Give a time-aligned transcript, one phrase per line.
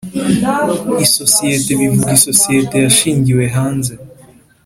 [1.05, 3.93] Isosiyete bivuga isosiyete yashingiwe hanze